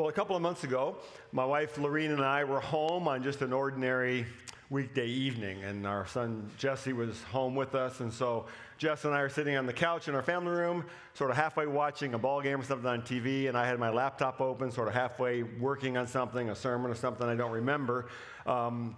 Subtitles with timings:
[0.00, 0.96] Well, a couple of months ago,
[1.30, 4.24] my wife Lorene and I were home on just an ordinary
[4.70, 8.00] weekday evening, and our son Jesse was home with us.
[8.00, 8.46] And so
[8.78, 11.66] Jess and I are sitting on the couch in our family room, sort of halfway
[11.66, 14.88] watching a ball game or something on TV, and I had my laptop open, sort
[14.88, 18.06] of halfway working on something, a sermon or something I don't remember.
[18.46, 18.96] Um,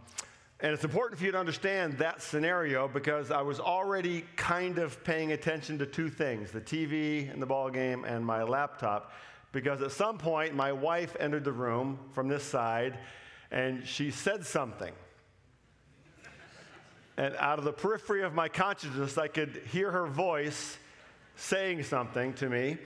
[0.60, 5.02] and it's important for you to understand that scenario because I was already kind of
[5.02, 9.10] paying attention to two things the TV and the ball game and my laptop
[9.52, 12.98] because at some point my wife entered the room from this side
[13.50, 14.92] and she said something.
[17.18, 20.78] And out of the periphery of my consciousness, I could hear her voice
[21.36, 22.78] saying something to me.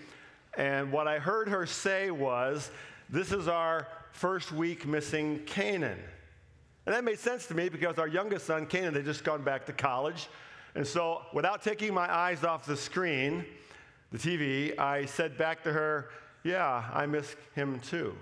[0.57, 2.71] And what I heard her say was,
[3.09, 5.99] This is our first week missing Canaan.
[6.87, 9.67] And that made sense to me because our youngest son, Canaan, had just gone back
[9.67, 10.29] to college.
[10.75, 13.45] And so, without taking my eyes off the screen,
[14.13, 16.11] the TV, I said back to her,
[16.47, 18.15] yeah, I miss him too.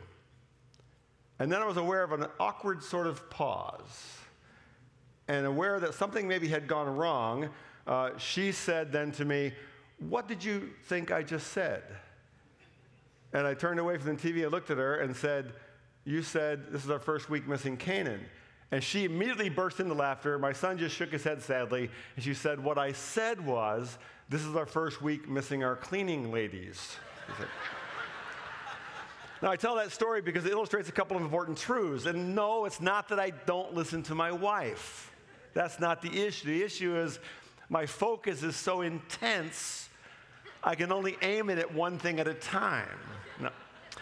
[1.38, 4.18] And then I was aware of an awkward sort of pause.
[5.28, 7.50] And aware that something maybe had gone wrong,
[7.86, 9.52] uh, she said then to me,
[9.98, 11.82] What did you think I just said?
[13.32, 15.52] And I turned away from the TV and looked at her and said,
[16.04, 18.20] You said this is our first week missing Canaan.
[18.70, 20.38] And she immediately burst into laughter.
[20.38, 21.90] My son just shook his head sadly.
[22.16, 26.30] And she said, What I said was, This is our first week missing our cleaning
[26.32, 26.96] ladies.
[29.44, 32.06] Now, I tell that story because it illustrates a couple of important truths.
[32.06, 35.12] And no, it's not that I don't listen to my wife.
[35.52, 36.46] That's not the issue.
[36.46, 37.18] The issue is
[37.68, 39.90] my focus is so intense,
[40.62, 42.88] I can only aim it at one thing at a time.
[43.38, 43.50] No.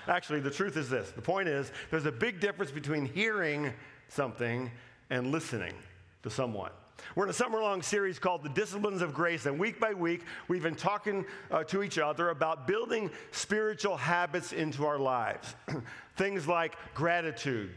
[0.06, 3.72] Actually, the truth is this the point is, there's a big difference between hearing
[4.06, 4.70] something
[5.10, 5.74] and listening
[6.22, 6.70] to someone.
[7.14, 10.22] We're in a summer long series called The Disciplines of Grace, and week by week,
[10.48, 15.54] we've been talking uh, to each other about building spiritual habits into our lives.
[16.16, 17.70] Things like gratitude,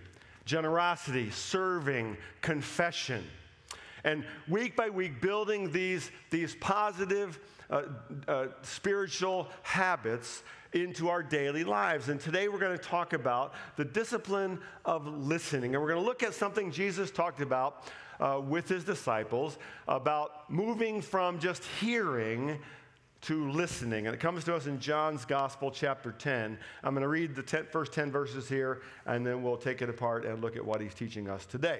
[0.45, 3.25] generosity, serving, confession.
[4.03, 7.83] And week by week, building these, these positive uh,
[8.27, 10.43] uh, spiritual habits
[10.73, 12.09] into our daily lives.
[12.09, 15.73] And today we're going to talk about the discipline of listening.
[15.73, 17.85] And we're going to look at something Jesus talked about
[18.19, 22.59] uh, with his disciples about moving from just hearing
[23.21, 24.05] to listening.
[24.05, 26.59] And it comes to us in John's Gospel, chapter 10.
[26.83, 29.89] I'm going to read the ten, first 10 verses here, and then we'll take it
[29.89, 31.79] apart and look at what he's teaching us today.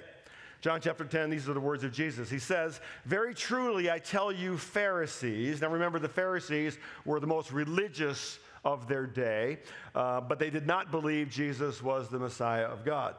[0.60, 2.28] John chapter 10, these are the words of Jesus.
[2.28, 5.60] He says, Very truly I tell you, Pharisees.
[5.60, 9.60] Now remember, the Pharisees were the most religious of their day,
[9.94, 13.14] uh, but they did not believe Jesus was the Messiah of God.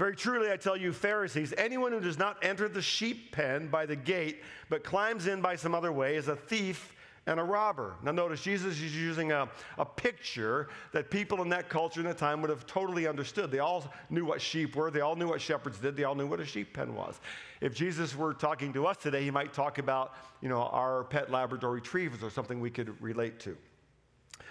[0.00, 3.84] Very truly, I tell you, Pharisees, anyone who does not enter the sheep pen by
[3.84, 6.94] the gate, but climbs in by some other way, is a thief
[7.26, 7.96] and a robber.
[8.02, 9.46] Now, notice Jesus is using a,
[9.76, 13.50] a picture that people in that culture in that time would have totally understood.
[13.50, 16.26] They all knew what sheep were, they all knew what shepherds did, they all knew
[16.26, 17.20] what a sheep pen was.
[17.60, 21.30] If Jesus were talking to us today, he might talk about, you know, our pet
[21.30, 23.54] Labrador retrievers or something we could relate to.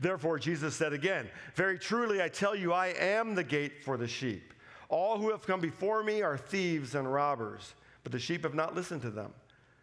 [0.00, 4.08] Therefore, Jesus said again, Very truly I tell you, I am the gate for the
[4.08, 4.52] sheep.
[4.88, 8.74] All who have come before me are thieves and robbers, but the sheep have not
[8.74, 9.32] listened to them.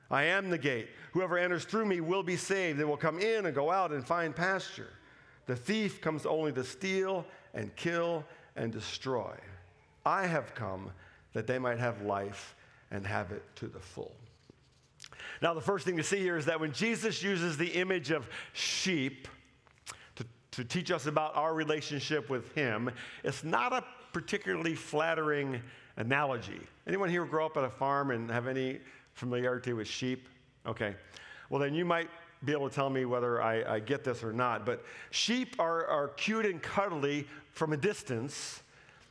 [0.10, 0.90] I am the gate.
[1.12, 2.80] Whoever enters through me will be saved.
[2.80, 4.90] They will come in and go out and find pasture.
[5.46, 9.34] The thief comes only to steal and kill and destroy.
[10.06, 10.92] I have come
[11.34, 12.56] that they might have life
[12.92, 14.16] and have it to the full.
[15.42, 18.28] Now, the first thing to see here is that when Jesus uses the image of
[18.54, 19.28] sheep,
[20.58, 22.90] to teach us about our relationship with Him,
[23.24, 25.62] it's not a particularly flattering
[25.98, 26.60] analogy.
[26.88, 28.80] Anyone here grow up at a farm and have any
[29.14, 30.28] familiarity with sheep?
[30.66, 30.96] Okay.
[31.52, 32.10] Well, then you might
[32.44, 34.66] be able to tell me whether I, I get this or not.
[34.66, 38.64] But sheep are, are cute and cuddly from a distance,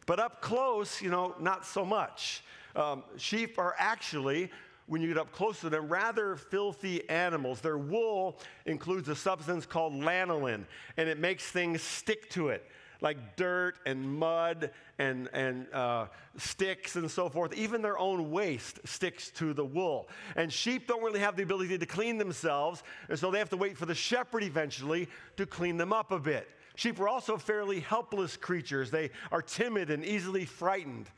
[0.05, 2.43] but up close, you know, not so much.
[2.75, 4.51] Um, sheep are actually
[4.87, 7.61] when you get up close to them, rather filthy animals.
[7.61, 10.65] Their wool includes a substance called lanolin,
[10.97, 12.65] and it makes things stick to it,
[13.01, 16.07] like dirt and mud and, and uh,
[16.37, 17.53] sticks and so forth.
[17.55, 20.09] Even their own waste sticks to the wool.
[20.37, 23.57] And sheep don't really have the ability to clean themselves, and so they have to
[23.57, 26.49] wait for the shepherd eventually to clean them up a bit.
[26.77, 28.91] Sheep are also fairly helpless creatures.
[28.91, 31.09] They are timid and easily frightened.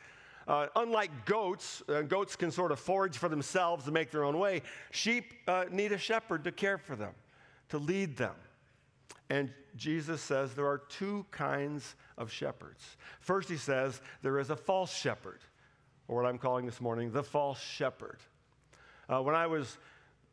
[0.49, 4.39] Uh, unlike goats, uh, goats can sort of forage for themselves and make their own
[4.39, 4.63] way.
[4.91, 7.13] Sheep uh, need a shepherd to care for them,
[7.69, 8.35] to lead them.
[9.29, 12.97] And Jesus says there are two kinds of shepherds.
[13.21, 15.41] First, he says there is a false shepherd,
[16.09, 18.19] or what I'm calling this morning the false shepherd.
[19.07, 19.77] Uh, when I was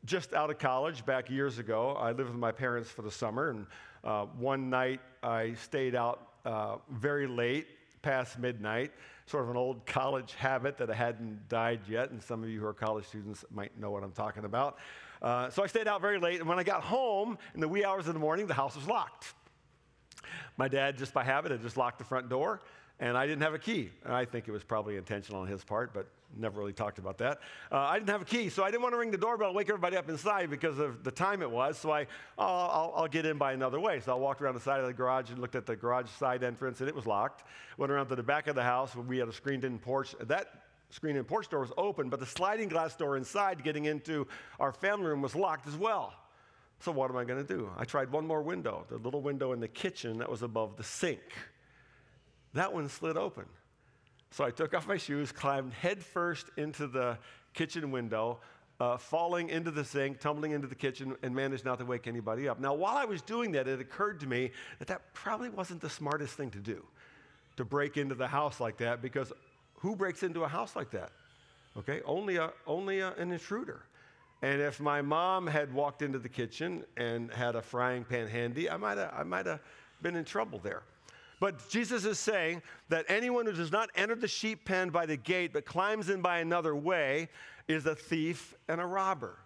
[0.05, 3.49] just out of college back years ago, I lived with my parents for the summer,
[3.49, 3.67] and
[4.05, 7.67] uh, one night I stayed out uh, very late,
[8.05, 8.91] past midnight,
[9.25, 12.59] sort of an old college habit that I hadn't died yet, and some of you
[12.59, 14.77] who are college students might know what I'm talking about.
[15.23, 17.83] Uh, so I stayed out very late, and when I got home in the wee
[17.83, 19.33] hours of the morning, the house was locked.
[20.55, 22.61] My dad, just by habit, had just locked the front door,
[22.99, 23.89] and I didn't have a key.
[24.03, 26.07] And I think it was probably intentional on his part, but
[26.37, 27.39] never really talked about that.
[27.71, 29.55] Uh, I didn't have a key, so I didn't want to ring the doorbell and
[29.55, 31.77] wake everybody up inside because of the time it was.
[31.77, 32.03] So I,
[32.37, 33.99] oh, I'll, I'll, get in by another way.
[33.99, 36.43] So I walked around the side of the garage and looked at the garage side
[36.43, 37.43] entrance, and it was locked.
[37.77, 40.15] Went around to the back of the house we had a screened-in porch.
[40.21, 44.27] That screened-in porch door was open, but the sliding glass door inside getting into
[44.59, 46.13] our family room was locked as well.
[46.79, 47.69] So what am I going to do?
[47.77, 50.83] I tried one more window, the little window in the kitchen that was above the
[50.83, 51.21] sink.
[52.53, 53.45] That one slid open.
[54.35, 57.17] So I took off my shoes, climbed headfirst into the
[57.53, 58.39] kitchen window,
[58.81, 62.49] uh, falling into the sink, tumbling into the kitchen, and managed not to wake anybody
[62.49, 62.59] up.
[62.59, 65.89] Now, while I was doing that, it occurred to me that that probably wasn't the
[65.89, 66.83] smartest thing to do,
[67.55, 69.31] to break into the house like that, because
[69.75, 71.11] who breaks into a house like that?
[71.77, 73.83] Okay, only, a, only a, an intruder.
[74.41, 78.69] And if my mom had walked into the kitchen and had a frying pan handy,
[78.69, 79.61] I might have I might have
[80.01, 80.83] been in trouble there.
[81.39, 85.17] But Jesus is saying that anyone who does not enter the sheep pen by the
[85.17, 87.29] gate but climbs in by another way
[87.67, 89.37] is a thief and a robber.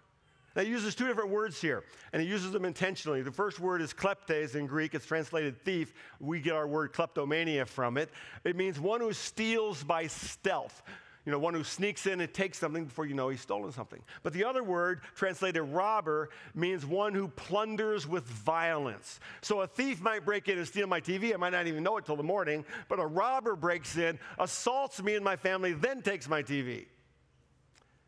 [0.56, 3.22] Now, he uses two different words here, and he uses them intentionally.
[3.22, 4.94] The first word is kleptes in Greek.
[4.94, 5.94] It's translated thief.
[6.18, 8.10] We get our word kleptomania from it.
[8.42, 10.82] It means one who steals by stealth.
[11.26, 14.00] You know, one who sneaks in and takes something before you know he's stolen something.
[14.22, 19.20] But the other word, translated robber, means one who plunders with violence.
[19.42, 21.34] So a thief might break in and steal my TV.
[21.34, 22.64] I might not even know it till the morning.
[22.88, 26.86] But a robber breaks in, assaults me and my family, then takes my TV.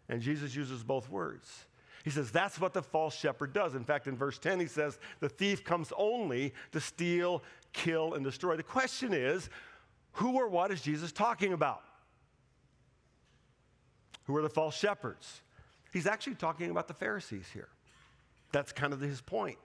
[0.09, 1.67] And Jesus uses both words.
[2.05, 3.75] He says that's what the false shepherd does.
[3.75, 7.43] In fact, in verse 10, he says the thief comes only to steal,
[7.75, 8.57] kill, and destroy.
[8.57, 9.51] The question is
[10.13, 11.83] who or what is Jesus talking about?
[14.25, 15.43] Who are the false shepherds?
[15.93, 17.69] He's actually talking about the Pharisees here.
[18.53, 19.59] That's kind of his point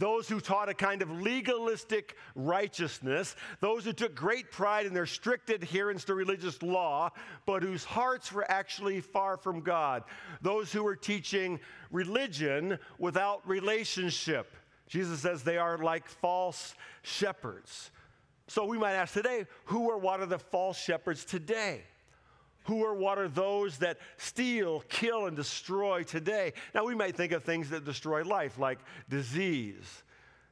[0.00, 5.06] those who taught a kind of legalistic righteousness, those who took great pride in their
[5.06, 7.10] strict adherence to religious law,
[7.46, 10.02] but whose hearts were actually far from God,
[10.40, 11.60] those who were teaching
[11.90, 14.56] religion without relationship.
[14.88, 17.90] Jesus says they are like false shepherds.
[18.48, 21.82] So we might ask today, who or what are the false shepherds today?
[22.64, 26.52] Who or what are those that steal, kill, and destroy today?
[26.74, 30.02] Now, we might think of things that destroy life, like disease,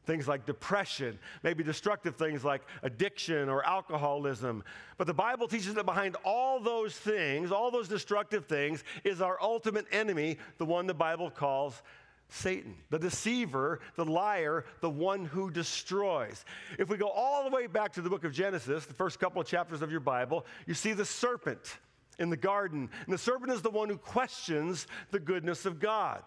[0.07, 4.65] things like depression, maybe destructive things like addiction or alcoholism.
[4.97, 9.41] But the Bible teaches that behind all those things, all those destructive things, is our
[9.41, 11.83] ultimate enemy, the one the Bible calls
[12.31, 16.45] Satan, the deceiver, the liar, the one who destroys.
[16.79, 19.41] If we go all the way back to the book of Genesis, the first couple
[19.41, 21.79] of chapters of your Bible, you see the serpent
[22.19, 22.91] in the garden.
[23.05, 26.23] And the serpent is the one who questions the goodness of God.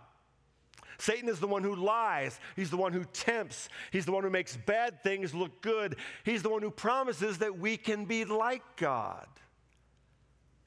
[0.98, 2.39] Satan is the one who lies.
[2.55, 3.69] He's the one who tempts.
[3.91, 5.95] He's the one who makes bad things look good.
[6.24, 9.25] He's the one who promises that we can be like God,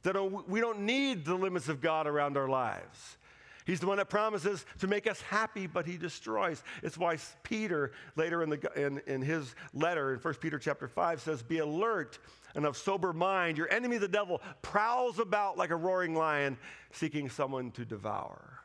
[0.02, 3.16] that we don't need the limits of God around our lives.
[3.64, 6.62] He's the one that promises to make us happy, but he destroys.
[6.82, 11.20] It's why Peter, later in, the, in, in his letter in 1 Peter chapter 5,
[11.22, 12.18] says, Be alert
[12.54, 13.56] and of sober mind.
[13.56, 16.58] Your enemy, the devil, prowls about like a roaring lion,
[16.92, 18.60] seeking someone to devour.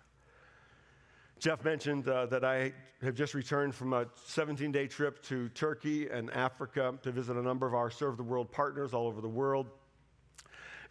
[1.39, 6.09] Jeff mentioned uh, that I have just returned from a 17 day trip to Turkey
[6.09, 9.29] and Africa to visit a number of our Serve the World partners all over the
[9.29, 9.67] world,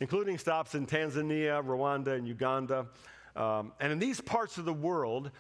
[0.00, 2.86] including stops in Tanzania, Rwanda, and Uganda.
[3.38, 5.30] Um, and in these parts of the world,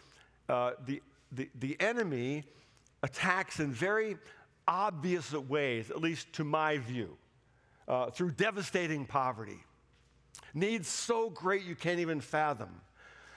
[0.48, 1.02] uh, the,
[1.32, 2.44] the, the enemy
[3.02, 4.16] attacks in very
[4.68, 7.16] obvious ways, at least to my view
[7.88, 9.58] uh, through devastating poverty,
[10.54, 12.80] needs so great you can't even fathom.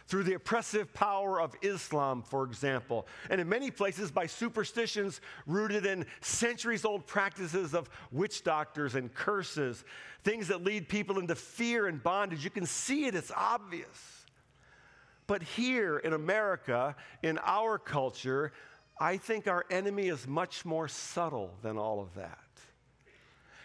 [0.07, 5.85] Through the oppressive power of Islam, for example, and in many places by superstitions rooted
[5.85, 9.85] in centuries old practices of witch doctors and curses,
[10.23, 12.43] things that lead people into fear and bondage.
[12.43, 14.20] You can see it, it's obvious.
[15.31, 18.51] But here in America, in our culture,
[18.99, 22.37] I think our enemy is much more subtle than all of that.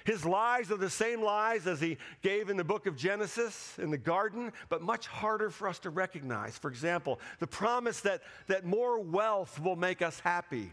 [0.04, 3.90] His lies are the same lies as he gave in the book of Genesis in
[3.90, 6.56] the garden, but much harder for us to recognize.
[6.56, 10.70] For example, the promise that, that more wealth will make us happy.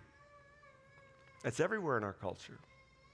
[1.41, 2.59] That's everywhere in our culture.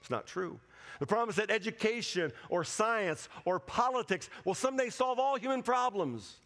[0.02, 0.60] It's not true.
[0.98, 6.40] The promise that education or science or politics will someday solve all human problems.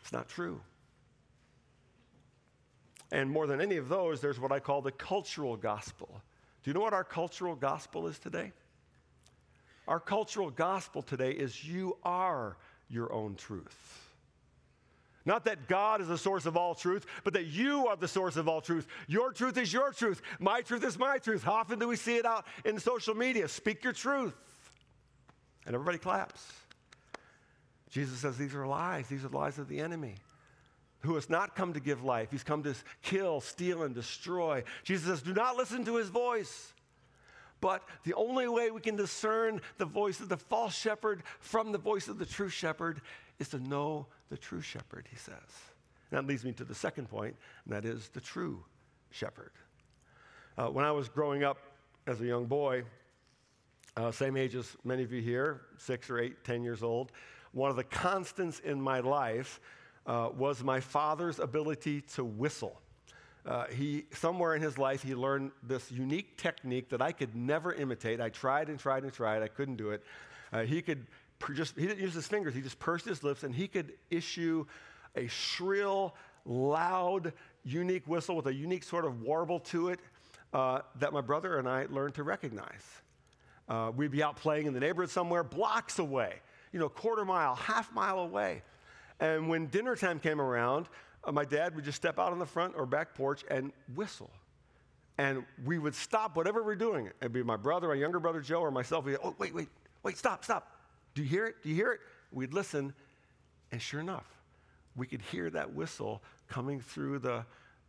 [0.00, 0.60] It's not true.
[3.12, 6.22] And more than any of those, there's what I call the cultural gospel.
[6.62, 8.52] Do you know what our cultural gospel is today?
[9.88, 12.56] Our cultural gospel today is you are
[12.88, 14.06] your own truth.
[15.24, 18.36] Not that God is the source of all truth, but that you are the source
[18.36, 18.86] of all truth.
[19.06, 20.22] Your truth is your truth.
[20.38, 21.42] My truth is my truth.
[21.42, 23.48] How often do we see it out in social media?
[23.48, 24.34] Speak your truth.
[25.66, 26.52] And everybody claps.
[27.90, 29.08] Jesus says these are lies.
[29.08, 30.16] These are lies of the enemy
[31.00, 32.28] who has not come to give life.
[32.30, 34.62] He's come to kill, steal, and destroy.
[34.84, 36.72] Jesus says, Do not listen to his voice.
[37.60, 41.78] But the only way we can discern the voice of the false shepherd from the
[41.78, 43.02] voice of the true shepherd
[43.38, 45.34] is to know the true shepherd, he says.
[46.10, 48.64] And that leads me to the second point, and that is the true
[49.10, 49.52] shepherd.
[50.56, 51.58] Uh, when I was growing up
[52.06, 52.84] as a young boy,
[53.96, 57.12] uh, same age as many of you here, six or eight, ten years old,
[57.52, 59.60] one of the constants in my life
[60.06, 62.80] uh, was my father's ability to whistle.
[63.46, 67.72] Uh, he somewhere in his life he learned this unique technique that I could never
[67.72, 68.20] imitate.
[68.20, 69.42] I tried and tried and tried.
[69.42, 70.02] I couldn't do it.
[70.52, 71.06] Uh, he could
[71.54, 72.54] just he didn't use his fingers.
[72.54, 74.66] He just pursed his lips and he could issue
[75.16, 76.14] a shrill,
[76.44, 77.32] loud,
[77.64, 80.00] unique whistle with a unique sort of warble to it
[80.52, 82.84] uh, that my brother and I learned to recognize.
[83.68, 86.40] Uh, we'd be out playing in the neighborhood somewhere, blocks away,
[86.72, 88.62] you know, quarter mile, half mile away.
[89.18, 90.86] And when dinner time came around,
[91.24, 94.30] uh, my dad would just step out on the front or back porch and whistle.
[95.18, 97.10] And we would stop whatever we're doing.
[97.20, 99.04] It'd be my brother, my younger brother Joe, or myself.
[99.04, 99.68] We'd go, oh, wait, wait,
[100.02, 100.72] wait, stop, stop.
[101.14, 101.56] Do you hear it?
[101.62, 102.00] Do you hear it?
[102.32, 102.94] We'd listen.
[103.72, 104.26] And sure enough,
[104.96, 107.44] we could hear that whistle coming through the,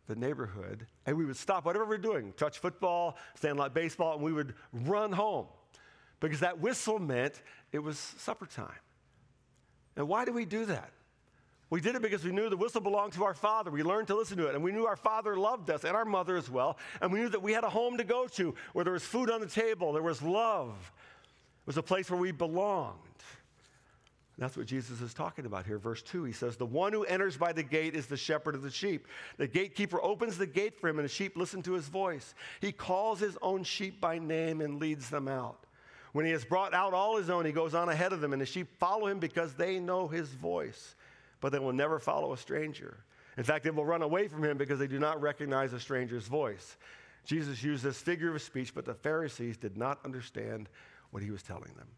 [0.08, 0.86] the neighborhood.
[1.06, 5.10] And we would stop whatever we're doing touch football, sandlot baseball, and we would run
[5.10, 5.46] home
[6.22, 8.68] because that whistle meant it was supper time.
[9.96, 10.90] And why do we do that?
[11.68, 13.70] We did it because we knew the whistle belonged to our Father.
[13.70, 14.54] We learned to listen to it.
[14.54, 16.78] And we knew our Father loved us and our mother as well.
[17.00, 19.30] And we knew that we had a home to go to where there was food
[19.30, 22.98] on the table, there was love, it was a place where we belonged.
[24.38, 25.78] That's what Jesus is talking about here.
[25.78, 28.62] Verse 2, he says, The one who enters by the gate is the shepherd of
[28.62, 29.06] the sheep.
[29.36, 32.34] The gatekeeper opens the gate for him, and the sheep listen to his voice.
[32.60, 35.66] He calls his own sheep by name and leads them out.
[36.12, 38.42] When he has brought out all his own, he goes on ahead of them, and
[38.42, 40.94] the sheep follow him because they know his voice
[41.42, 43.04] but they will never follow a stranger.
[43.36, 46.26] In fact, they will run away from him because they do not recognize a stranger's
[46.26, 46.78] voice.
[47.26, 50.68] Jesus used this figure of speech, but the Pharisees did not understand
[51.10, 51.88] what he was telling them.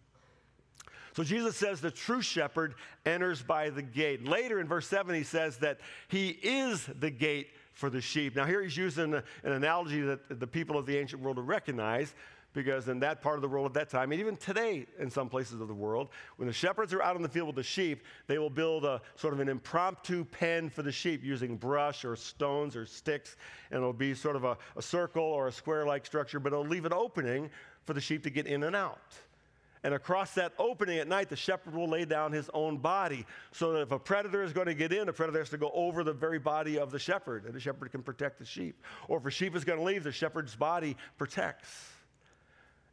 [1.14, 2.75] So Jesus says the true shepherd
[3.06, 4.26] enters by the gate.
[4.26, 5.78] Later in verse 7, he says that
[6.09, 8.35] he is the gate for the sheep.
[8.35, 12.14] Now, here he's using an analogy that the people of the ancient world would recognize
[12.55, 15.29] because in that part of the world at that time, and even today in some
[15.29, 18.05] places of the world, when the shepherds are out in the field with the sheep,
[18.27, 22.17] they will build a sort of an impromptu pen for the sheep using brush or
[22.17, 23.37] stones or sticks,
[23.71, 26.65] and it'll be sort of a, a circle or a square like structure, but it'll
[26.65, 27.51] leave an opening
[27.85, 29.01] for the sheep to get in and out.
[29.83, 33.73] And across that opening at night, the shepherd will lay down his own body so
[33.73, 36.03] that if a predator is going to get in, the predator has to go over
[36.03, 38.83] the very body of the shepherd, and the shepherd can protect the sheep.
[39.09, 41.94] Or if a sheep is going to leave, the shepherd's body protects.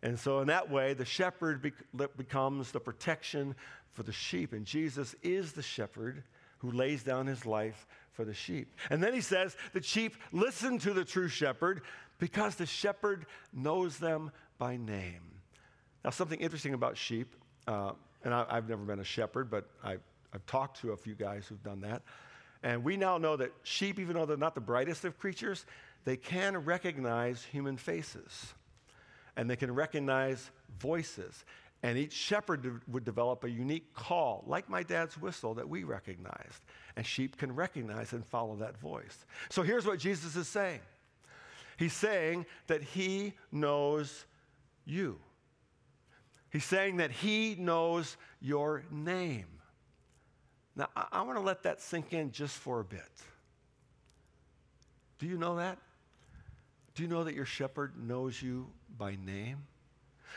[0.04, 1.72] And so, in that way, the shepherd
[2.18, 3.56] becomes the protection
[3.94, 4.54] for the sheep.
[4.54, 6.24] And Jesus is the shepherd
[6.60, 8.74] who lays down his life for the sheep.
[8.90, 11.82] And then he says, The sheep listen to the true shepherd
[12.18, 15.22] because the shepherd knows them by name.
[16.04, 17.36] Now, something interesting about sheep,
[17.68, 17.92] uh,
[18.24, 19.98] and I, have never been a shepherd, but I,
[20.34, 22.02] I've talked to a few guys who've done that.
[22.64, 25.66] And we now know that sheep, even though they're not the brightest of creatures,
[26.06, 28.54] they can recognize human faces
[29.36, 31.46] and they can recognize voices.
[31.84, 36.64] And each shepherd would develop a unique call, like my dad's whistle that we recognized.
[36.96, 39.26] And sheep can recognize and follow that voice.
[39.50, 40.82] So here's what Jesus is saying
[41.78, 44.26] He's saying that He knows
[44.86, 45.20] you,
[46.52, 49.48] He's saying that He knows your name.
[50.76, 53.10] Now, I, I want to let that sink in just for a bit.
[55.18, 55.78] Do you know that?
[56.96, 58.68] Do you know that your shepherd knows you
[58.98, 59.66] by name?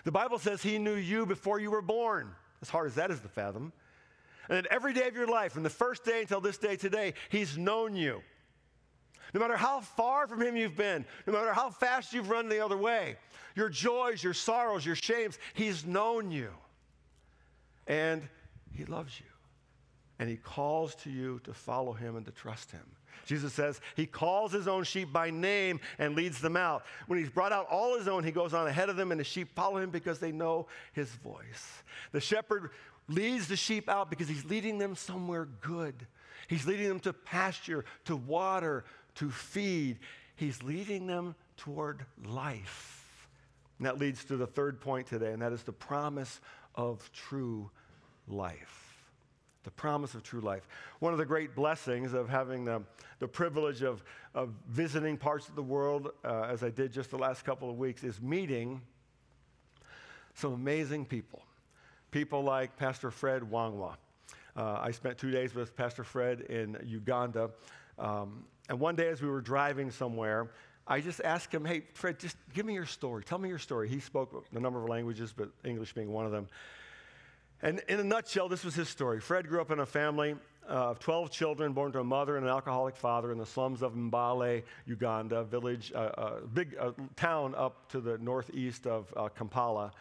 [0.04, 2.30] The Bible says he knew you before you were born,
[2.62, 3.72] as hard as that is to fathom.
[4.48, 7.14] And that every day of your life, from the first day until this day today,
[7.30, 8.22] he's known you.
[9.34, 12.64] No matter how far from Him you've been, no matter how fast you've run the
[12.64, 13.16] other way,
[13.56, 16.50] your joys, your sorrows, your shames, He's known you.
[17.88, 18.22] And
[18.72, 19.26] He loves you.
[20.20, 22.86] And He calls to you to follow Him and to trust Him.
[23.26, 26.84] Jesus says he calls his own sheep by name and leads them out.
[27.06, 29.24] When he's brought out all his own, he goes on ahead of them, and the
[29.24, 31.82] sheep follow him because they know his voice.
[32.12, 32.70] The shepherd
[33.08, 36.06] leads the sheep out because he's leading them somewhere good.
[36.48, 38.84] He's leading them to pasture, to water,
[39.16, 39.98] to feed.
[40.36, 43.28] He's leading them toward life.
[43.78, 46.40] And that leads to the third point today, and that is the promise
[46.74, 47.70] of true
[48.28, 48.83] life
[49.64, 50.68] the promise of true life.
[51.00, 52.82] One of the great blessings of having the,
[53.18, 54.04] the privilege of,
[54.34, 57.76] of visiting parts of the world, uh, as I did just the last couple of
[57.76, 58.80] weeks, is meeting
[60.34, 61.42] some amazing people.
[62.10, 63.96] People like Pastor Fred Wangwa.
[64.56, 67.50] Uh, I spent two days with Pastor Fred in Uganda.
[67.98, 70.50] Um, and one day, as we were driving somewhere,
[70.86, 73.24] I just asked him, Hey, Fred, just give me your story.
[73.24, 73.88] Tell me your story.
[73.88, 76.46] He spoke a number of languages, but English being one of them.
[77.64, 79.20] And in a nutshell, this was his story.
[79.20, 80.36] Fred grew up in a family
[80.68, 83.94] of 12 children, born to a mother and an alcoholic father in the slums of
[83.94, 89.30] Mbale, Uganda, village, a uh, uh, big uh, town up to the northeast of uh,
[89.30, 89.92] Kampala.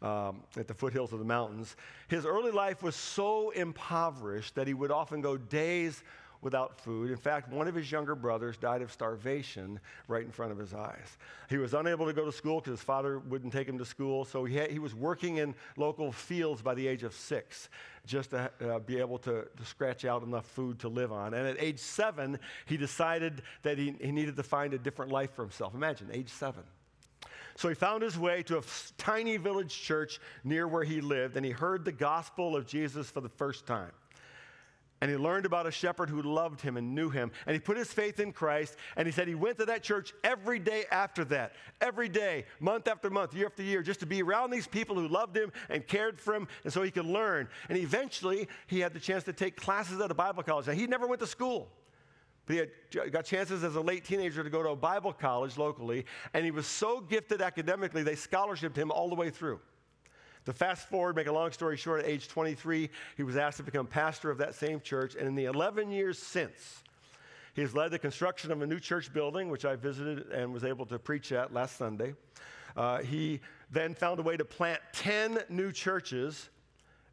[0.00, 1.74] Um, at the foothills of the mountains.
[2.06, 6.04] His early life was so impoverished that he would often go days
[6.40, 7.10] without food.
[7.10, 10.72] In fact, one of his younger brothers died of starvation right in front of his
[10.72, 11.18] eyes.
[11.50, 14.24] He was unable to go to school because his father wouldn't take him to school,
[14.24, 17.68] so he, had, he was working in local fields by the age of six
[18.06, 21.34] just to uh, be able to, to, scratch out enough food to live on.
[21.34, 25.34] And at age seven, he decided that he, he needed to find a different life
[25.34, 25.74] for himself.
[25.74, 26.62] Imagine, age seven.
[27.56, 28.62] So he found his way to a
[28.96, 33.20] tiny village church near where he lived, and he heard the gospel of Jesus for
[33.20, 33.90] the first time.
[35.00, 37.30] And he learned about a shepherd who loved him and knew him.
[37.46, 38.76] And he put his faith in Christ.
[38.96, 42.88] And he said he went to that church every day after that, every day, month
[42.88, 45.86] after month, year after year, just to be around these people who loved him and
[45.86, 47.48] cared for him, and so he could learn.
[47.68, 50.66] And eventually, he had the chance to take classes at a Bible college.
[50.66, 51.68] Now, he never went to school.
[52.46, 55.58] But he had got chances as a late teenager to go to a Bible college
[55.58, 59.60] locally, and he was so gifted academically, they scholarshiped him all the way through.
[60.46, 63.62] To fast forward, make a long story short, at age 23, he was asked to
[63.62, 65.14] become pastor of that same church.
[65.14, 66.82] And in the 11 years since,
[67.54, 70.64] he has led the construction of a new church building, which I visited and was
[70.64, 72.14] able to preach at last Sunday.
[72.76, 76.48] Uh, he then found a way to plant 10 new churches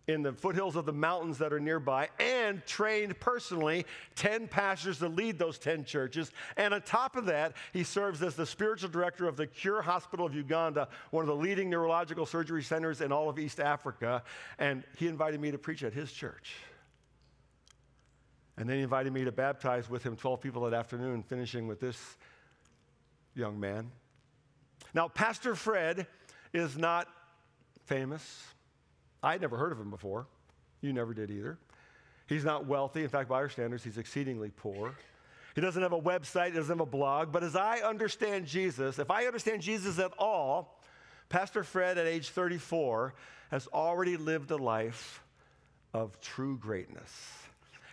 [0.08, 5.08] in the foothills of the mountains that are nearby and trained personally 10 pastors to
[5.08, 6.32] lead those 10 churches.
[6.58, 10.26] And on top of that, he serves as the spiritual director of the Cure Hospital
[10.26, 14.24] of Uganda, one of the leading neurological surgery centers in all of East Africa.
[14.60, 16.56] And he invited me to preach at his church.
[18.58, 21.80] And then he invited me to baptize with him 12 people that afternoon, finishing with
[21.80, 21.98] this
[23.34, 23.92] young man.
[24.94, 26.08] Now, Pastor Fred
[26.54, 27.08] is not
[27.86, 28.55] famous.
[29.26, 30.28] I'd never heard of him before.
[30.82, 31.58] You never did either.
[32.28, 33.04] He's not wealthy.
[33.04, 34.94] In fact, by our standards, he's exceedingly poor.
[35.56, 37.32] He doesn't have a website, he doesn't have a blog.
[37.32, 40.80] But as I understand Jesus, if I understand Jesus at all,
[41.30, 43.14] Pastor Fred at age 34
[43.52, 45.24] has already lived a life
[45.94, 47.12] of true greatness.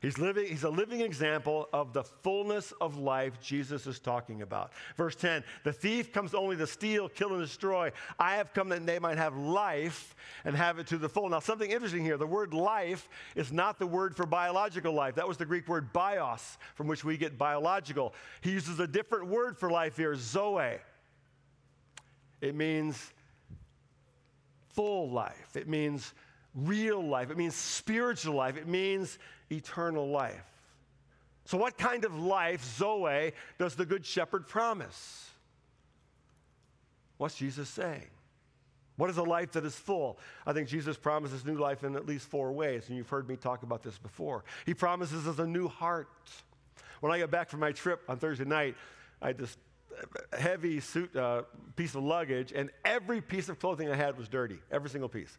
[0.03, 4.73] He's, living, he's a living example of the fullness of life Jesus is talking about.
[4.97, 7.93] Verse 10 The thief comes only to steal, kill, and destroy.
[8.19, 11.29] I have come that they might have life and have it to the full.
[11.29, 15.15] Now, something interesting here the word life is not the word for biological life.
[15.15, 18.13] That was the Greek word bios, from which we get biological.
[18.41, 20.79] He uses a different word for life here, zoe.
[22.41, 23.13] It means
[24.71, 26.13] full life, it means
[26.57, 29.19] real life, it means spiritual life, it means
[29.53, 30.45] eternal life.
[31.45, 35.29] So, what kind of life, Zoe, does the Good Shepherd promise?
[37.19, 38.11] What's Jesus saying?
[38.97, 40.19] What is a life that is full?
[40.47, 43.37] I think Jesus promises new life in at least four ways, and you've heard me
[43.37, 44.45] talk about this before.
[44.67, 46.09] He promises us a new heart.
[47.01, 48.77] When I got back from my trip on Thursday night,
[49.21, 49.57] I had this
[50.39, 51.43] heavy suit, uh,
[51.75, 55.37] piece of luggage, and every piece of clothing I had was dirty, every single piece.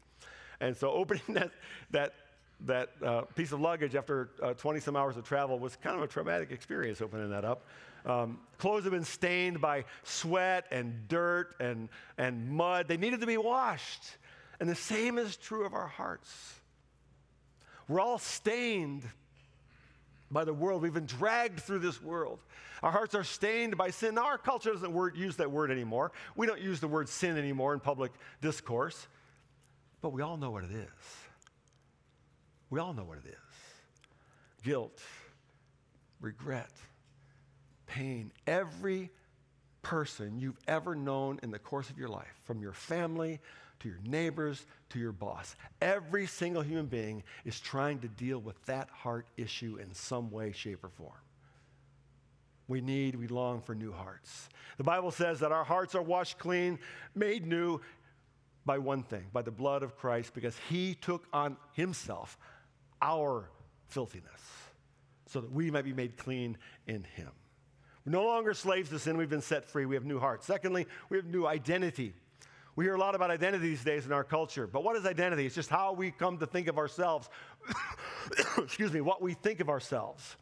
[0.60, 1.52] And so opening that,
[1.92, 2.14] that
[2.62, 6.04] that uh, piece of luggage after 20 uh, some hours of travel was kind of
[6.04, 7.66] a traumatic experience opening that up.
[8.06, 12.88] Um, clothes have been stained by sweat and dirt and, and mud.
[12.88, 14.04] They needed to be washed.
[14.60, 16.32] And the same is true of our hearts.
[17.88, 19.04] We're all stained
[20.32, 20.82] by the world.
[20.82, 22.40] We've been dragged through this world.
[22.82, 24.16] Our hearts are stained by sin.
[24.16, 26.12] Now, our culture doesn't word, use that word anymore.
[26.36, 28.12] We don't use the word sin anymore in public
[28.42, 29.08] discourse,
[30.02, 30.90] but we all know what it is.
[32.74, 35.00] We all know what it is guilt,
[36.20, 36.72] regret,
[37.86, 38.32] pain.
[38.48, 39.12] Every
[39.84, 43.40] person you've ever known in the course of your life, from your family
[43.82, 48.56] to your neighbors to your boss, every single human being is trying to deal with
[48.66, 51.12] that heart issue in some way, shape, or form.
[52.68, 54.50] We need, we long for new hearts.
[54.80, 56.80] The Bible says that our hearts are washed clean,
[57.14, 57.82] made new
[58.66, 62.36] by one thing, by the blood of Christ, because he took on himself
[63.04, 63.50] our
[63.90, 64.42] filthiness
[65.28, 67.30] so that we might be made clean in him.
[68.06, 70.48] We're no longer slaves to sin, we've been set free, we have new hearts.
[70.48, 72.14] Secondly, we have new identity.
[72.76, 75.46] We hear a lot about identity these days in our culture, but what is identity?
[75.46, 77.30] It's just how we come to think of ourselves.
[78.58, 80.38] Excuse me, what we think of ourselves.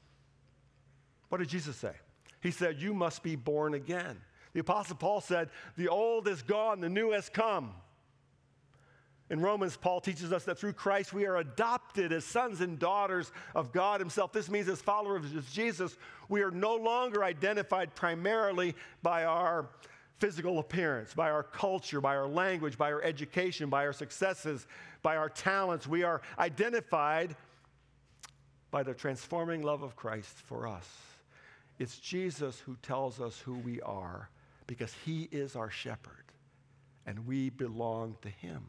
[1.30, 1.93] What did Jesus say?
[2.41, 4.17] He said, You must be born again.
[4.54, 7.74] The Apostle Paul said, The old is gone, the new has come.
[9.31, 13.31] In Romans, Paul teaches us that through Christ we are adopted as sons and daughters
[13.55, 14.33] of God Himself.
[14.33, 15.95] This means, as followers of Jesus,
[16.27, 19.69] we are no longer identified primarily by our
[20.19, 24.67] physical appearance, by our culture, by our language, by our education, by our successes,
[25.01, 25.87] by our talents.
[25.87, 27.33] We are identified
[28.69, 30.89] by the transforming love of Christ for us.
[31.79, 34.29] It's Jesus who tells us who we are
[34.67, 36.25] because He is our shepherd
[37.05, 38.65] and we belong to Him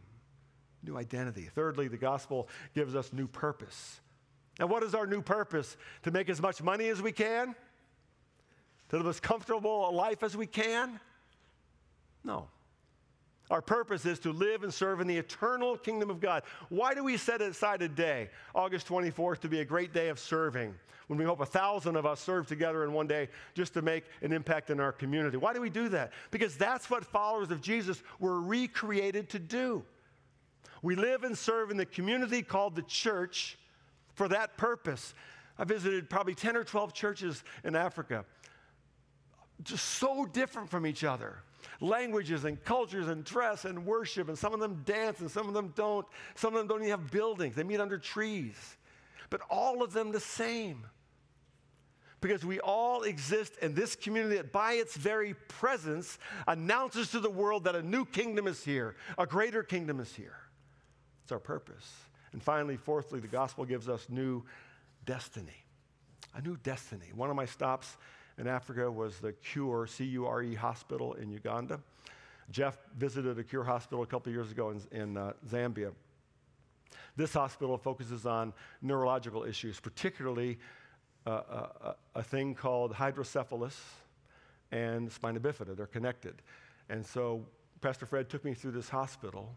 [0.82, 1.48] new identity.
[1.54, 4.00] Thirdly, the gospel gives us new purpose.
[4.58, 5.76] And what is our new purpose?
[6.02, 7.54] To make as much money as we can?
[8.90, 11.00] To live as comfortable a life as we can?
[12.24, 12.48] No.
[13.50, 16.42] Our purpose is to live and serve in the eternal kingdom of God.
[16.68, 20.18] Why do we set aside a day, August 24th, to be a great day of
[20.18, 20.74] serving?
[21.08, 24.04] When we hope a thousand of us serve together in one day just to make
[24.22, 25.36] an impact in our community.
[25.36, 26.12] Why do we do that?
[26.30, 29.84] Because that's what followers of Jesus were recreated to do.
[30.82, 33.58] We live and serve in the community called the church
[34.14, 35.14] for that purpose.
[35.58, 38.24] I visited probably 10 or 12 churches in Africa,
[39.62, 41.38] just so different from each other.
[41.80, 45.54] Languages and cultures and dress and worship, and some of them dance and some of
[45.54, 46.06] them don't.
[46.34, 48.56] Some of them don't even have buildings, they meet under trees.
[49.30, 50.84] But all of them the same.
[52.20, 57.30] Because we all exist in this community that, by its very presence, announces to the
[57.30, 60.36] world that a new kingdom is here, a greater kingdom is here.
[61.32, 61.90] Our purpose.
[62.32, 64.42] And finally, fourthly, the gospel gives us new
[65.04, 65.64] destiny.
[66.34, 67.10] A new destiny.
[67.14, 67.96] One of my stops
[68.38, 71.80] in Africa was the Cure, C U R E hospital in Uganda.
[72.50, 75.92] Jeff visited a Cure hospital a couple years ago in, in uh, Zambia.
[77.16, 80.58] This hospital focuses on neurological issues, particularly
[81.26, 83.78] uh, a, uh, uh, a thing called hydrocephalus
[84.70, 85.76] and spina bifida.
[85.76, 86.42] They're connected.
[86.88, 87.44] And so
[87.80, 89.54] Pastor Fred took me through this hospital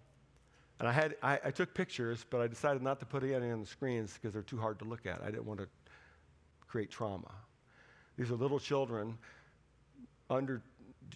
[0.79, 3.61] and I, had, I, I, took pictures, but I decided not to put any on
[3.61, 5.21] the screens because they're too hard to look at.
[5.21, 5.67] I didn't want to
[6.67, 7.31] create trauma.
[8.17, 9.17] These are little children
[10.29, 10.61] under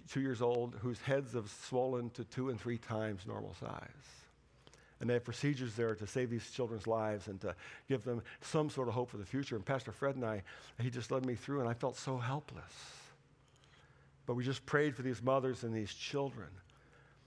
[0.09, 3.89] two years old whose heads have swollen to two and three times normal size.
[5.01, 7.55] And they have procedures there to save these children's lives and to
[7.87, 9.55] give them some sort of hope for the future.
[9.55, 10.43] And Pastor Fred and I,
[10.81, 12.73] he just led me through, and I felt so helpless.
[14.25, 16.49] But we just prayed for these mothers and these children.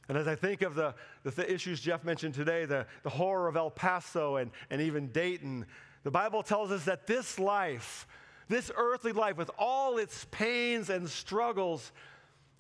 [0.09, 3.49] And as I think of the, the th- issues Jeff mentioned today, the, the horror
[3.49, 5.67] of El Paso and, and even Dayton,
[6.03, 8.07] the Bible tells us that this life,
[8.49, 11.93] this earthly life, with all its pains and struggles,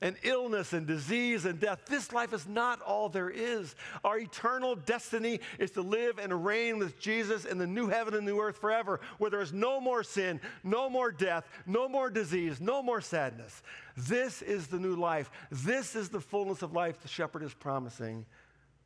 [0.02, 1.86] and illness and disease and death.
[1.86, 3.74] This life is not all there is.
[4.04, 8.26] Our eternal destiny is to live and reign with Jesus in the new heaven and
[8.26, 12.60] new earth forever, where there is no more sin, no more death, no more disease,
[12.60, 13.62] no more sadness.
[13.96, 15.30] This is the new life.
[15.50, 18.26] This is the fullness of life the shepherd is promising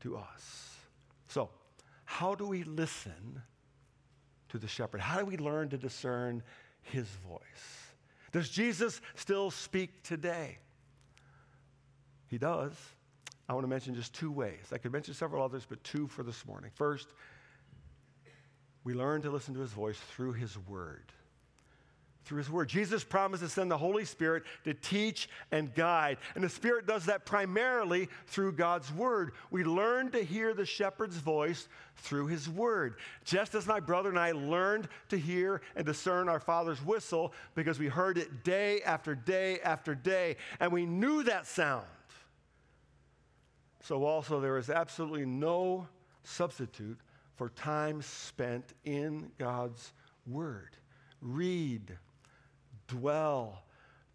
[0.00, 0.76] to us.
[1.29, 1.48] So,
[2.05, 3.42] how do we listen
[4.50, 5.00] to the shepherd?
[5.00, 6.42] How do we learn to discern
[6.83, 7.40] his voice?
[8.33, 10.59] Does Jesus still speak today?
[12.29, 12.73] He does.
[13.49, 14.73] I want to mention just two ways.
[14.73, 16.71] I could mention several others, but two for this morning.
[16.75, 17.09] First,
[18.83, 21.12] we learn to listen to his voice through his word.
[22.25, 22.69] Through his word.
[22.69, 26.19] Jesus promised to send the Holy Spirit to teach and guide.
[26.35, 29.33] And the Spirit does that primarily through God's word.
[29.53, 32.97] We learn to hear the shepherd's voice through his word.
[33.25, 37.79] Just as my brother and I learned to hear and discern our Father's whistle because
[37.79, 41.87] we heard it day after day after day, and we knew that sound.
[43.87, 45.87] So, also, there is absolutely no
[46.25, 46.99] substitute
[47.37, 49.92] for time spent in God's
[50.27, 50.77] Word.
[51.22, 51.96] Read,
[52.88, 53.62] dwell,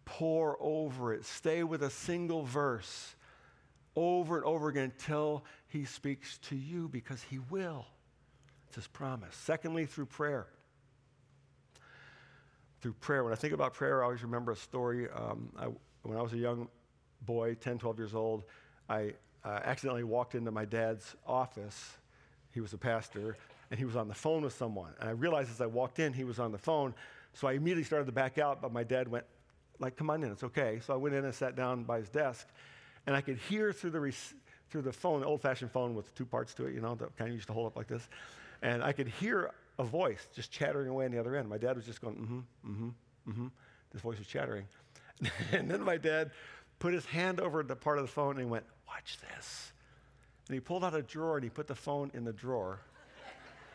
[0.04, 3.16] pore over it, stay with a single verse
[3.96, 7.86] over and over again until He speaks to you because He will.
[8.66, 9.34] It's His promise.
[9.34, 10.48] Secondly, through prayer.
[12.82, 13.24] through prayer.
[13.24, 15.08] When I think about prayer, I always remember a story.
[15.08, 15.68] Um, I,
[16.02, 16.68] when I was a young
[17.22, 18.44] boy, 10, 12 years old,
[18.90, 21.96] I uh, accidentally walked into my dad's office.
[22.52, 23.36] He was a pastor,
[23.70, 24.92] and he was on the phone with someone.
[25.00, 26.94] And I realized as I walked in, he was on the phone.
[27.34, 29.24] So I immediately started to back out, but my dad went,
[29.78, 30.80] like, come on in, it's okay.
[30.84, 32.48] So I went in and sat down by his desk,
[33.06, 34.14] and I could hear through the,
[34.70, 37.28] through the phone, the old-fashioned phone with two parts to it, you know, that kind
[37.28, 38.08] of used to hold up like this.
[38.60, 41.48] And I could hear a voice just chattering away on the other end.
[41.48, 43.46] My dad was just going, mm-hmm, mm-hmm, mm-hmm.
[43.92, 44.66] This voice was chattering.
[45.52, 46.30] and then my dad
[46.78, 49.72] put his hand over the part of the phone and went, watch this.
[50.48, 52.80] And he pulled out a drawer and he put the phone in the drawer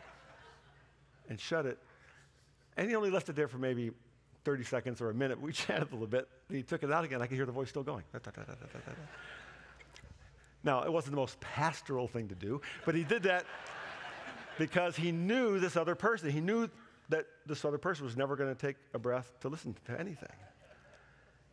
[1.28, 1.78] and shut it.
[2.76, 3.90] And he only left it there for maybe
[4.44, 5.40] 30 seconds or a minute.
[5.40, 6.28] We chatted a little bit.
[6.50, 7.20] He took it out again.
[7.20, 8.04] I could hear the voice still going.
[10.64, 13.44] Now, it wasn't the most pastoral thing to do, but he did that
[14.58, 16.30] because he knew this other person.
[16.30, 16.68] He knew
[17.08, 20.28] that this other person was never going to take a breath to listen to anything.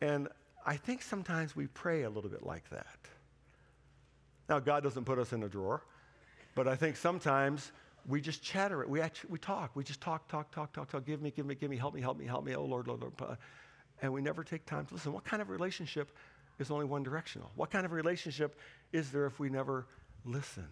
[0.00, 0.28] And
[0.66, 2.98] I think sometimes we pray a little bit like that.
[4.48, 5.82] Now, God doesn't put us in a drawer,
[6.54, 7.72] but I think sometimes
[8.06, 8.88] we just chatter it.
[8.88, 9.74] We, actually, we talk.
[9.74, 11.04] We just talk, talk, talk, talk, talk.
[11.04, 12.54] Give me, give me, give me, help me, help me, help me.
[12.54, 13.38] Oh, Lord, Lord, Lord.
[14.02, 15.12] And we never take time to listen.
[15.12, 16.12] What kind of relationship
[16.58, 17.50] is only one directional?
[17.56, 18.58] What kind of relationship
[18.92, 19.86] is there if we never
[20.24, 20.66] listen?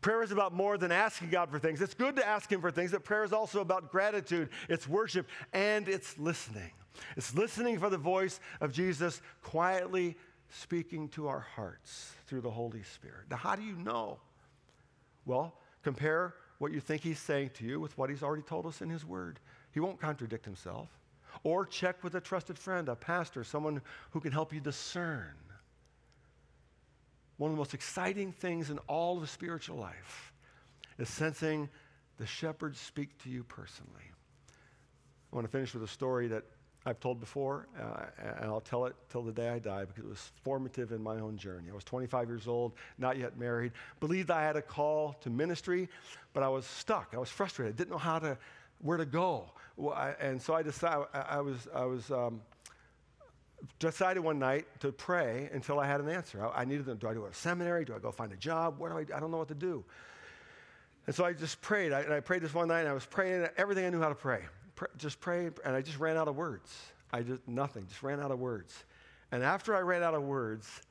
[0.00, 1.82] Prayer is about more than asking God for things.
[1.82, 5.28] It's good to ask Him for things, but prayer is also about gratitude, it's worship,
[5.52, 6.70] and it's listening.
[7.16, 10.16] It's listening for the voice of Jesus quietly
[10.50, 13.26] speaking to our hearts through the Holy Spirit.
[13.30, 14.18] Now, how do you know?
[15.24, 18.82] Well, compare what you think He's saying to you with what He's already told us
[18.82, 19.40] in His Word.
[19.72, 20.88] He won't contradict Himself.
[21.44, 25.34] Or check with a trusted friend, a pastor, someone who can help you discern
[27.40, 30.30] one of the most exciting things in all of spiritual life
[30.98, 31.70] is sensing
[32.18, 34.10] the shepherd speak to you personally.
[35.32, 36.44] I want to finish with a story that
[36.86, 38.06] I've told before, uh,
[38.38, 41.20] and I'll tell it till the day I die because it was formative in my
[41.20, 41.68] own journey.
[41.70, 45.88] I was 25 years old, not yet married, believed I had a call to ministry,
[46.32, 47.12] but I was stuck.
[47.12, 47.74] I was frustrated.
[47.74, 48.38] I didn't know how to,
[48.80, 49.50] where to go.
[49.76, 52.40] Well, I, and so I decided, I, I was, I was um,
[53.78, 56.46] decided one night to pray until I had an answer.
[56.46, 57.84] I, I needed to, do I go to seminary?
[57.84, 58.78] Do I go find a job?
[58.78, 59.84] What do I, I don't know what to do.
[61.06, 61.92] And so I just prayed.
[61.92, 64.08] I, and I prayed this one night, and I was praying everything I knew how
[64.08, 64.44] to pray.
[64.96, 66.74] Just pray, and I just ran out of words.
[67.12, 68.84] I just, nothing, just ran out of words.
[69.32, 70.82] And after I ran out of words,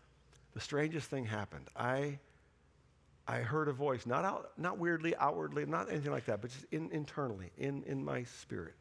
[0.54, 1.68] the strangest thing happened.
[1.76, 2.20] I,
[3.28, 6.66] I heard a voice, not, out, not weirdly, outwardly, not anything like that, but just
[6.72, 8.76] in, internally, in, in my spirit.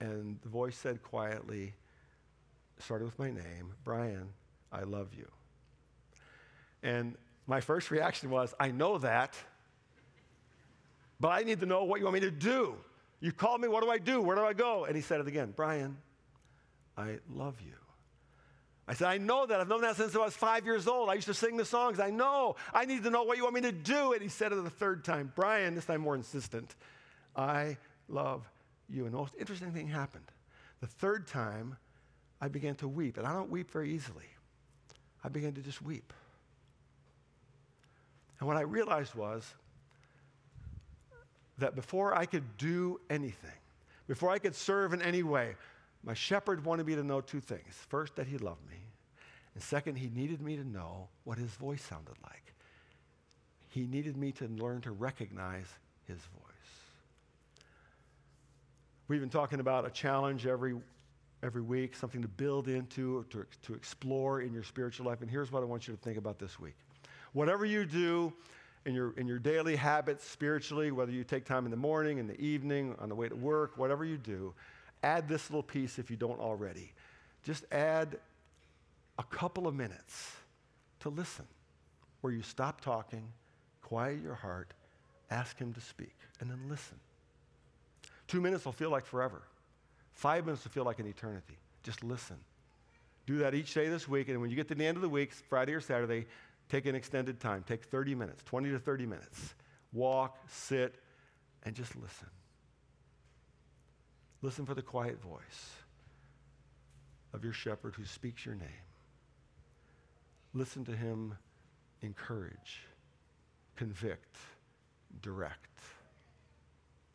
[0.00, 1.74] And the voice said quietly,
[2.78, 4.28] started with my name, Brian,
[4.72, 5.28] I love you.
[6.82, 9.36] And my first reaction was, I know that,
[11.18, 12.76] but I need to know what you want me to do.
[13.20, 14.20] You called me, what do I do?
[14.22, 14.84] Where do I go?
[14.86, 15.98] And he said it again, Brian,
[16.96, 17.74] I love you.
[18.88, 19.60] I said, I know that.
[19.60, 21.10] I've known that since I was five years old.
[21.10, 22.00] I used to sing the songs.
[22.00, 22.56] I know.
[22.74, 24.14] I need to know what you want me to do.
[24.14, 26.74] And he said it the third time, Brian, this time more insistent,
[27.36, 27.76] I
[28.08, 28.50] love
[28.88, 29.04] you.
[29.04, 30.24] And the most interesting thing happened.
[30.80, 31.76] The third time,
[32.40, 33.16] I began to weep.
[33.16, 34.26] And I don't weep very easily.
[35.22, 36.12] I began to just weep.
[38.40, 39.54] And what I realized was
[41.60, 43.50] that before I could do anything,
[44.06, 45.56] before I could serve in any way,
[46.02, 47.74] my shepherd wanted me to know two things.
[47.88, 48.76] First, that he loved me.
[49.54, 52.54] And second, he needed me to know what his voice sounded like.
[53.68, 55.66] He needed me to learn to recognize
[56.06, 56.50] his voice.
[59.08, 60.76] We've been talking about a challenge every
[61.42, 65.22] every week, something to build into, to, to explore in your spiritual life.
[65.22, 66.74] And here's what I want you to think about this week.
[67.32, 68.32] Whatever you do
[68.86, 72.26] in your, in your daily habits spiritually, whether you take time in the morning, in
[72.26, 74.54] the evening, on the way to work, whatever you do,
[75.02, 76.92] add this little piece if you don't already.
[77.44, 78.18] Just add
[79.18, 80.32] a couple of minutes
[81.00, 81.46] to listen,
[82.20, 83.26] where you stop talking,
[83.82, 84.72] quiet your heart,
[85.30, 86.98] ask Him to speak, and then listen.
[88.28, 89.42] Two minutes will feel like forever.
[90.12, 91.56] Five minutes will feel like an eternity.
[91.82, 92.36] Just listen.
[93.26, 95.08] Do that each day this week, and when you get to the end of the
[95.08, 96.26] week, Friday or Saturday,
[96.70, 97.64] take an extended time.
[97.66, 99.54] Take 30 minutes, 20 to 30 minutes.
[99.92, 100.94] Walk, sit,
[101.64, 102.28] and just listen.
[104.42, 105.70] Listen for the quiet voice
[107.34, 108.68] of your shepherd who speaks your name.
[110.54, 111.36] Listen to him
[112.02, 112.80] encourage,
[113.76, 114.36] convict,
[115.22, 115.80] direct,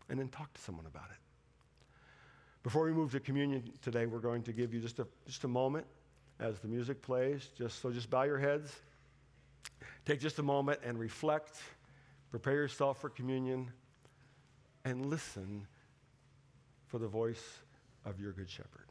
[0.09, 1.17] and then talk to someone about it.
[2.63, 5.47] Before we move to communion today, we're going to give you just a, just a
[5.47, 5.85] moment
[6.39, 7.49] as the music plays.
[7.57, 8.71] Just so just bow your heads.
[10.05, 11.57] Take just a moment and reflect.
[12.29, 13.71] Prepare yourself for communion
[14.83, 15.67] and listen
[16.87, 17.59] for the voice
[18.05, 18.84] of your good shepherd.